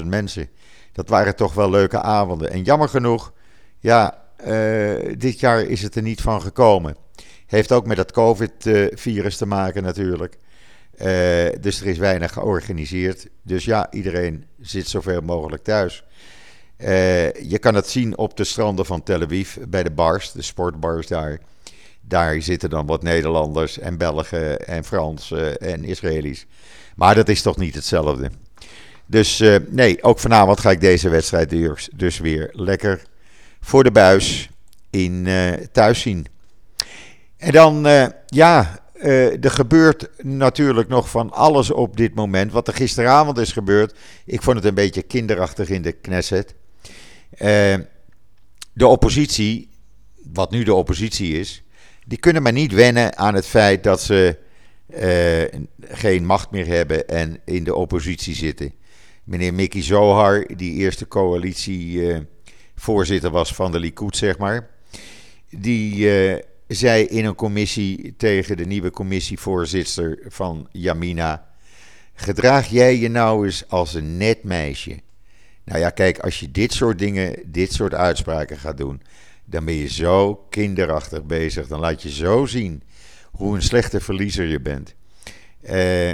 2.500 0.02 0.06
mensen. 0.06 0.50
Dat 0.92 1.10
waren 1.10 1.36
toch 1.36 1.54
wel 1.54 1.70
leuke 1.70 2.02
avonden. 2.02 2.52
En 2.52 2.64
jammer 2.64 2.90
genoeg, 2.90 3.34
ja, 3.80 4.24
dit 5.18 5.40
jaar 5.40 5.62
is 5.62 5.82
het 5.82 5.96
er 5.96 6.02
niet 6.02 6.22
van 6.22 6.42
gekomen. 6.42 6.96
Heeft 7.46 7.72
ook 7.72 7.86
met 7.86 7.98
het 7.98 8.12
COVID-virus 8.12 9.38
te 9.38 9.46
maken 9.46 9.84
natuurlijk. 9.84 10.38
dus 11.62 11.82
er 11.82 11.88
is 11.88 11.98
weinig 11.98 12.34
georganiseerd. 12.34 13.28
Dus 13.42 13.66
ja, 13.66 13.92
iedereen 13.92 14.46
zit 14.60 14.88
zoveel 14.88 15.22
mogelijk 15.22 15.64
thuis. 15.64 16.04
Uh, 16.78 17.34
je 17.34 17.58
kan 17.60 17.76
het 17.76 17.88
zien 17.88 18.18
op 18.18 18.38
de 18.38 18.44
stranden 18.44 18.86
van 18.86 19.04
Tel 19.04 19.22
Aviv, 19.22 19.58
bij 19.68 19.84
de 19.84 19.92
bars, 19.92 20.32
de 20.32 20.42
sportbars 20.42 21.08
daar. 21.08 21.40
Daar 22.08 22.42
zitten 22.42 22.70
dan 22.70 22.86
wat 22.86 23.04
Nederlanders 23.04 23.80
en 23.80 23.98
Belgen 23.98 24.68
en 24.68 24.84
Fransen 24.84 25.58
en 25.58 25.84
Israëli's. 25.84 26.46
Maar 26.96 27.16
dat 27.16 27.30
is 27.30 27.42
toch 27.42 27.58
niet 27.58 27.76
hetzelfde. 27.76 28.32
Dus 29.06 29.42
uh, 29.42 29.56
nee, 29.70 30.04
ook 30.04 30.20
vanavond 30.20 30.60
ga 30.60 30.72
ik 30.72 30.82
deze 30.82 31.10
wedstrijd 31.10 31.50
dus, 31.50 31.90
dus 31.96 32.20
weer 32.20 32.50
lekker 32.52 33.04
voor 33.62 33.84
de 33.84 33.92
buis 33.92 34.50
in 34.90 35.26
uh, 35.26 35.52
thuis 35.72 36.02
zien. 36.02 36.28
En 37.38 37.52
dan, 37.52 37.88
ja, 38.26 38.80
er 39.42 39.52
gebeurt 39.52 40.10
natuurlijk 40.22 40.90
nog 40.90 41.10
van 41.10 41.32
alles 41.32 41.72
op 41.72 41.98
dit 41.98 42.16
moment. 42.16 42.52
Wat 42.52 42.68
er 42.68 42.74
gisteravond 42.74 43.38
is 43.38 43.52
gebeurd, 43.52 43.98
ik 44.26 44.42
vond 44.42 44.56
het 44.56 44.66
een 44.66 44.74
beetje 44.74 45.02
kinderachtig 45.02 45.70
in 45.70 45.82
de 45.82 45.92
Knesset. 45.92 46.56
De 48.74 48.88
oppositie, 48.88 49.70
wat 50.34 50.52
nu 50.52 50.64
de 50.64 50.74
oppositie 50.74 51.40
is, 51.40 51.64
die 52.08 52.18
kunnen 52.18 52.42
maar 52.42 52.54
niet 52.54 52.74
wennen 52.74 53.18
aan 53.18 53.36
het 53.36 53.46
feit 53.46 53.84
dat 53.84 54.02
ze 54.02 54.38
uh, 54.88 55.44
geen 55.82 56.26
macht 56.26 56.52
meer 56.52 56.68
hebben 56.68 57.08
en 57.08 57.40
in 57.46 57.64
de 57.64 57.76
oppositie 57.76 58.36
zitten. 58.36 58.74
Meneer 59.24 59.54
Mickey 59.54 59.84
Zohar, 59.84 60.48
die 60.56 60.74
eerste 60.74 61.08
coalitievoorzitter 61.08 63.30
uh, 63.30 63.36
was 63.36 63.54
van 63.54 63.72
de 63.72 63.80
Likud, 63.80 64.18
zeg 64.18 64.38
maar, 64.38 64.70
die 65.50 66.10
zei 66.68 67.04
in 67.04 67.26
een 67.26 67.36
commissie 67.36 68.16
tegen 68.18 68.58
de 68.58 68.66
nieuwe 68.66 68.92
commissievoorzitter 68.92 70.20
van 70.28 70.68
Yamina: 70.72 71.48
Gedraag 72.14 72.68
jij 72.68 72.98
je 72.98 73.10
nou 73.10 73.46
eens 73.46 73.70
als 73.70 73.94
een 73.94 74.18
net 74.18 74.44
meisje? 74.44 75.00
Nou 75.64 75.80
ja, 75.80 75.90
kijk, 75.90 76.20
als 76.20 76.40
je 76.40 76.52
dit 76.52 76.74
soort 76.74 77.00
dingen, 77.00 77.36
dit 77.46 77.74
soort 77.74 77.94
uitspraken 77.94 78.58
gaat 78.58 78.78
doen, 78.78 79.02
dan 79.50 79.66
ben 79.66 79.74
je 79.74 79.88
zo 79.88 80.36
kinderachtig 80.50 81.24
bezig. 81.24 81.68
Dan 81.68 81.80
laat 81.80 82.02
je 82.02 82.12
zo 82.12 82.46
zien 82.46 82.84
hoe 83.32 83.56
een 83.56 83.62
slechte 83.62 84.00
verliezer 84.00 84.46
je 84.46 84.60
bent. 84.60 84.96
Uh, 85.62 86.12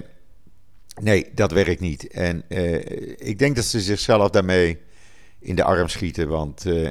nee, 1.01 1.31
dat 1.35 1.51
werkt 1.51 1.79
niet. 1.79 2.07
En 2.07 2.43
uh, 2.49 2.73
ik 3.17 3.39
denk 3.39 3.55
dat 3.55 3.65
ze 3.65 3.81
zichzelf 3.81 4.29
daarmee 4.29 4.77
in 5.39 5.55
de 5.55 5.63
arm 5.63 5.87
schieten. 5.87 6.27
Want 6.27 6.65
uh, 6.65 6.89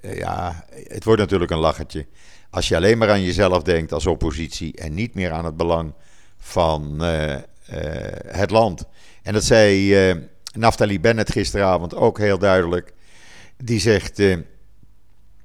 ja, 0.00 0.64
het 0.70 1.04
wordt 1.04 1.20
natuurlijk 1.20 1.50
een 1.50 1.58
lachertje. 1.58 2.06
Als 2.50 2.68
je 2.68 2.76
alleen 2.76 2.98
maar 2.98 3.10
aan 3.10 3.22
jezelf 3.22 3.62
denkt 3.62 3.92
als 3.92 4.06
oppositie 4.06 4.76
en 4.76 4.94
niet 4.94 5.14
meer 5.14 5.30
aan 5.30 5.44
het 5.44 5.56
belang 5.56 5.92
van 6.38 7.02
het 8.26 8.50
land. 8.50 8.84
En 9.22 9.32
dat 9.32 9.44
zei 9.44 9.94
Naftali 10.52 11.00
Bennett 11.00 11.32
gisteravond 11.32 11.94
ook 11.94 12.18
heel 12.18 12.38
duidelijk. 12.38 12.92
Die 13.56 13.80
zegt, 13.80 14.20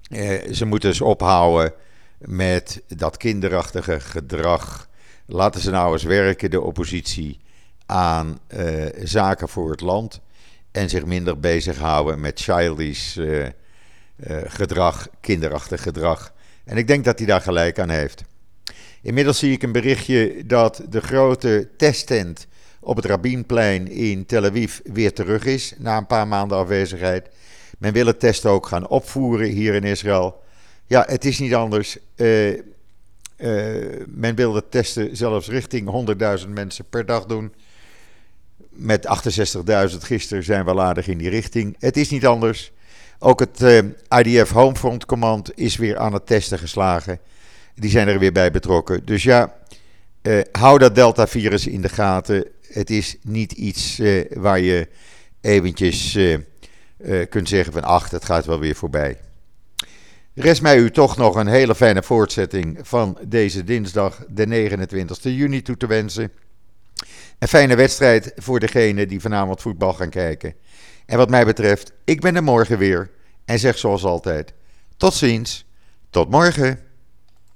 uh, 0.10 0.54
ze 0.54 0.66
moeten 0.66 0.90
eens 0.90 1.02
ophouden 1.02 1.74
met 2.18 2.82
dat 2.88 3.18
kinderachtige 3.18 4.00
gedrag. 4.00 4.90
Laten 5.26 5.62
ze 5.62 5.72
nou 5.72 5.94
eens 5.94 6.04
werken, 6.04 6.52
de 6.52 6.62
oppositie, 6.62 7.40
aan 7.86 8.40
uh, 8.48 8.86
zaken 9.04 9.50
voor 9.50 9.72
het 9.72 9.82
land. 9.82 10.20
En 10.72 10.90
zich 10.90 11.06
minder 11.06 11.40
bezighouden 11.40 12.20
met 12.20 12.42
childish 12.42 13.18
gedrag, 14.46 15.08
kinderachtig 15.22 15.82
gedrag. 15.82 16.34
En 16.64 16.78
ik 16.78 16.88
denk 16.88 17.06
dat 17.06 17.18
hij 17.18 17.28
daar 17.28 17.42
gelijk 17.42 17.80
aan 17.80 17.90
heeft. 17.90 18.24
Inmiddels 19.02 19.40
zie 19.40 19.52
ik 19.52 19.64
een 19.64 19.72
berichtje 19.72 20.46
dat 20.46 20.84
de 20.90 21.02
grote 21.02 21.70
testtent 21.78 22.48
op 22.80 22.96
het 22.96 23.06
Rabinplein 23.06 23.88
in 23.88 24.26
Tel 24.26 24.46
Aviv 24.46 24.80
weer 24.84 25.14
terug 25.14 25.46
is 25.46 25.74
na 25.78 25.98
een 25.98 26.08
paar 26.08 26.28
maanden 26.28 26.58
afwezigheid. 26.58 27.30
Men 27.84 27.94
wil 27.94 28.06
het 28.06 28.20
testen 28.20 28.50
ook 28.50 28.68
gaan 28.68 28.88
opvoeren 28.88 29.48
hier 29.48 29.74
in 29.74 29.84
Israël. 29.84 30.42
Ja, 30.88 31.06
het 31.08 31.26
is 31.26 31.40
niet 31.40 31.54
anders. 31.54 31.98
Uh, 32.16 32.50
uh, 32.50 32.60
men 34.08 34.36
wil 34.36 34.56
het 34.56 34.72
testen 34.72 35.18
zelfs 35.18 35.48
richting 35.48 36.08
100.000 36.44 36.50
mensen 36.50 36.86
per 36.90 37.06
dag 37.06 37.26
doen. 37.26 37.54
Met 38.70 39.08
68.000 39.92 39.98
gisteren 39.98 40.44
zijn 40.44 40.66
we 40.66 40.80
aardig 40.80 41.08
in 41.08 41.18
die 41.18 41.30
richting. 41.30 41.76
Het 41.80 41.98
is 41.98 42.10
niet 42.10 42.26
anders. 42.26 42.72
Ook 43.20 43.40
het 43.40 43.62
eh, 43.62 44.20
IDF 44.20 44.52
Homefront 44.52 45.06
Command 45.06 45.58
is 45.58 45.76
weer 45.76 45.98
aan 45.98 46.14
het 46.14 46.28
testen 46.28 46.60
geslagen. 46.60 47.20
Die 47.76 47.90
zijn 47.90 48.08
er 48.08 48.20
weer 48.20 48.32
bij 48.32 48.52
betrokken. 48.52 49.06
Dus 49.06 49.24
ja, 49.24 49.54
hou 50.52 50.78
dat 50.80 50.96
Delta-virus 50.96 51.68
in 51.68 51.82
de 51.82 51.90
gaten. 51.90 52.48
Het 52.62 52.90
is 52.90 53.18
niet 53.22 53.52
iets 53.52 54.02
waar 54.34 54.60
je 54.60 54.88
eventjes 55.42 56.18
uh, 57.04 57.26
kunt 57.30 57.50
zeggen 57.50 57.74
van 57.74 57.84
ach, 57.84 58.10
het 58.10 58.26
gaat 58.26 58.46
wel 58.46 58.60
weer 58.60 58.76
voorbij. 58.76 59.20
Rest 60.34 60.62
mij 60.62 60.78
u 60.78 60.92
toch 60.92 61.18
nog 61.18 61.36
een 61.36 61.48
hele 61.48 61.76
fijne 61.76 62.04
voortzetting 62.04 62.80
van 62.82 63.18
deze 63.28 63.64
dinsdag, 63.64 64.26
de 64.30 64.48
29 64.48 65.24
juni, 65.24 65.62
toe 65.62 65.78
te 65.78 65.88
wensen. 65.88 66.32
Een 67.40 67.48
fijne 67.48 67.76
wedstrijd 67.76 68.32
voor 68.36 68.60
degenen 68.60 69.08
die 69.08 69.22
vanavond 69.22 69.62
voetbal 69.62 69.94
gaan 69.94 70.10
kijken. 70.10 70.54
En 71.06 71.18
wat 71.18 71.30
mij 71.30 71.46
betreft, 71.46 71.94
ik 72.04 72.22
ben 72.22 72.36
er 72.36 72.44
morgen 72.44 72.78
weer 72.78 73.12
en 73.46 73.60
zeg 73.60 73.78
zoals 73.78 74.04
altijd: 74.04 74.54
tot 74.98 75.14
ziens, 75.14 75.66
tot 76.10 76.30
morgen. 76.30 76.80